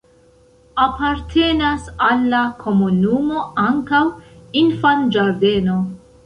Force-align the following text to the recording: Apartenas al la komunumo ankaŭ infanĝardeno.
Apartenas 0.85 1.85
al 2.05 2.25
la 2.35 2.39
komunumo 2.63 3.43
ankaŭ 3.65 4.01
infanĝardeno. 4.65 5.79